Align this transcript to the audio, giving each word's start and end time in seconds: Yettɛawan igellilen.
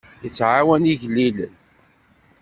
Yettɛawan 0.23 0.89
igellilen. 0.91 1.53